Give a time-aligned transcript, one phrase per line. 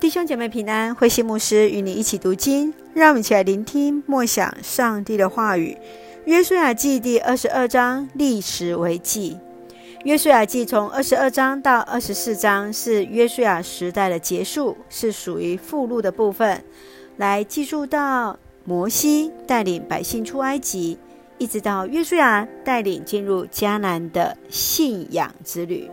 [0.00, 5.76] 弟兄姐妹平安，慧馨牧师与你一起读经，让我们一起来聆听默想上帝的话语。
[6.24, 9.36] 约书亚记第二十二章，历史为记。
[10.04, 16.62] 约书亚记从二十二章到二十四章是约书亚时代的结束，是属于附录的部分，
[17.16, 20.96] 来记述到摩西带领百姓出埃及，
[21.38, 25.90] 一直到约书亚带领进入迦南的信仰之旅。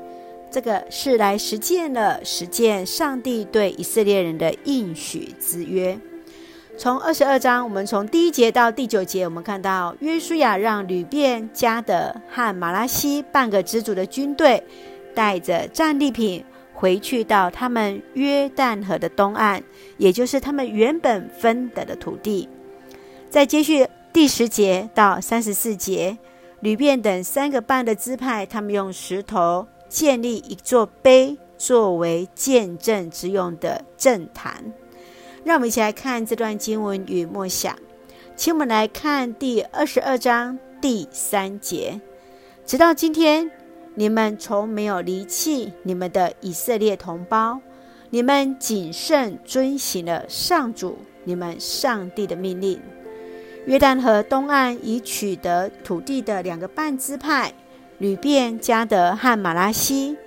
[0.56, 6.00] 这个是来实践了实践上帝对以色列人的应许之约。
[6.78, 14.64] 从二十二章，我们从第一节到第九节，我们看到约书亚让流便、迦得和马拉西半个支族的军队，
[15.14, 16.42] 带着战利品
[16.74, 19.62] 回去到他们约旦河的东岸，
[19.98, 22.48] 也就是他们原本分得的土地。
[23.30, 26.18] 再接续第十节到三十四节，
[26.62, 29.68] 流便等三个半的支派，他们用石头。
[29.88, 34.74] 建立一座碑，作为见证之用的证坛。
[35.44, 37.76] 让我们一起来看这段经文与默想。
[38.36, 42.02] 请我们来看第二十二章第三节：
[42.66, 43.50] 直到今天，
[43.94, 47.62] 你们从没有离弃你们的以色列同胞，
[48.10, 52.82] 你们谨慎遵行了上主你们上帝的命令。
[53.66, 57.54] 约旦河东岸已取得土地的两个半支派。
[57.98, 60.18] 旅便、加德和马拉西，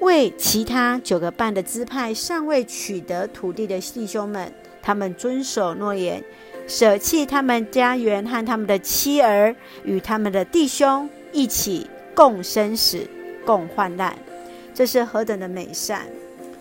[0.00, 6.22] 为其他九个半的支派尚未取得土地的弟兄们，他们遵守诺言，
[6.68, 13.08] 舍弃他们家园和他们的妻儿，与他们的弟兄一起共生死、
[13.46, 14.14] 共患难。
[14.74, 16.02] 这是何等的美善！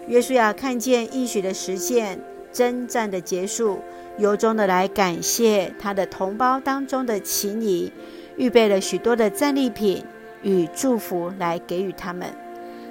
[0.08, 2.20] 约书亚看见应许的实现、
[2.54, 3.82] 征战的结束，
[4.18, 7.92] 由衷的来感谢他的同胞当中的情谊，
[8.38, 10.06] 预备了许多的战利品。
[10.44, 12.28] 与祝福来给予他们，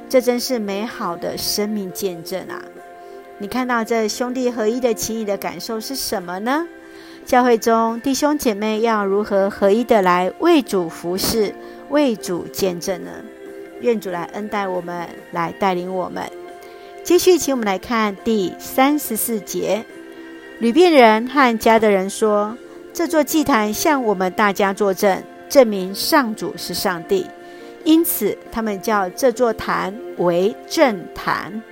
[0.09, 2.63] 这真是美好的生命见证啊！
[3.39, 6.67] 你看到这兄弟合一的情谊的感受是什么呢？
[7.25, 11.55] 教会中弟兄姐妹要如何合一的来为主服侍、
[11.89, 13.11] 为主见证呢？
[13.81, 16.23] 愿主来恩待我们，来带领我们。
[17.03, 19.85] 继续，请我们来看第三十四节：
[20.59, 22.57] 流便人和家的人说
[22.93, 27.27] ：“这座祭坛向我们大家作证，证明上主是上帝。”
[27.85, 31.63] 因此，他们叫这座坛为正坛。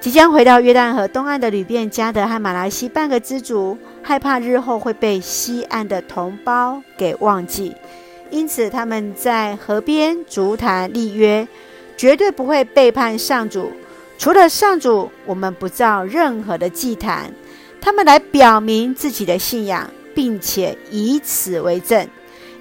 [0.00, 7.74] 即将回到约旦河东岸的旅店加德和马来西半个支族，害怕日后会被西岸的同胞给忘记，
[8.30, 11.48] 因此他们在河边竹坛立约，
[11.96, 13.72] 绝对不会背叛上主。
[14.18, 17.32] 除了上主，我们不造任何的祭坛。
[17.80, 22.06] 他们来表明自己的信仰，并且以此为证。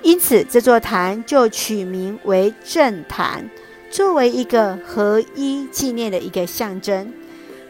[0.05, 3.49] 因此，这座坛就取名为正坛，
[3.89, 7.11] 作为一个合一纪念的一个象征。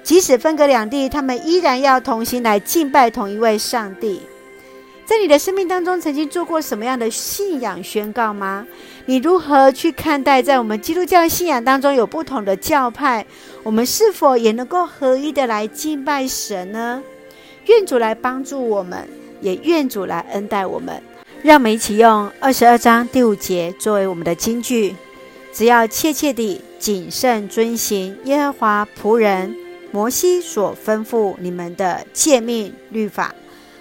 [0.03, 4.21] 即使分隔两地，他们依然要同心来敬拜同一位上帝。
[5.05, 8.67] 在你的生命当中，曾经做过什么样的信仰宣告吗？
[9.05, 13.25] 你如何去看待在我们基督教信仰当中有不同的教派？
[13.63, 17.01] 我们是否也能够合一的来敬拜神呢？
[17.67, 19.07] 愿主来帮助我们，
[19.39, 21.01] 也愿主来恩待我们。
[21.45, 24.95] 让我们一起用二十二章第五节作为我们的金句：
[25.53, 29.55] 只要切切地谨慎遵行耶和华仆人
[29.91, 33.35] 摩西所吩咐你们的诫命律法，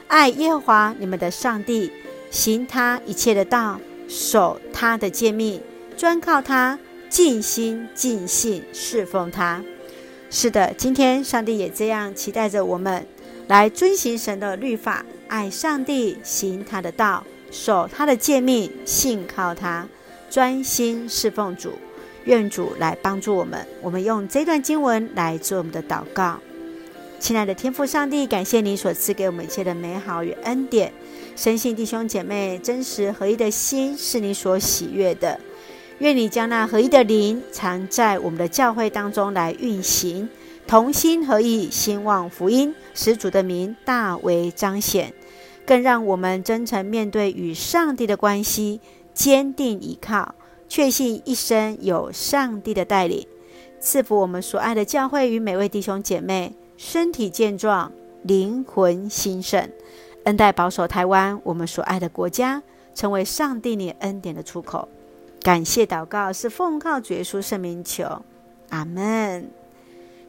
[0.08, 1.90] 爱耶和华你们的上帝，
[2.30, 5.58] 行他一切的道，守他的诫命，
[5.96, 9.62] 专靠他，尽心尽性侍奉他。
[10.28, 13.06] 是的，今天上帝也这样期待着我们
[13.46, 17.24] 来遵行神的律法，爱上帝，行他的道。
[17.54, 19.86] 守他的诫命，信靠他，
[20.28, 21.70] 专心侍奉主。
[22.24, 23.64] 愿主来帮助我们。
[23.80, 26.40] 我们用这段经文来做我们的祷告。
[27.20, 30.92] 亲爱的天父上帝，感谢你所赐给我们一切的美好与恩典。
[31.36, 35.38] 深信弟兄姐妹真实合一的心是你所喜悦的。
[35.98, 40.28] 愿你将那合一的灵藏在我们的教会当中来运行，
[40.66, 45.12] 同心合意兴旺福音，使主的名大为彰显。
[45.66, 48.80] 更让我们真诚面对与上帝的关系，
[49.12, 50.34] 坚定依靠，
[50.68, 53.26] 确信一生有上帝的带领，
[53.80, 59.70] 赐福我们所爱的教会与每位弟兄姐妹身体健壮，灵魂兴盛，
[60.24, 62.62] 恩待保守台湾我们所爱的国家，
[62.94, 64.88] 成为上帝你恩典的出口。
[65.42, 68.22] 感谢祷告是奉靠主耶稣圣名求，
[68.70, 69.50] 阿门。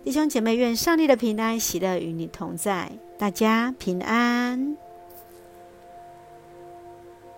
[0.04, 4.85] 弟兄姐妹，愿上帝的平安喜乐与你同在，大家平安。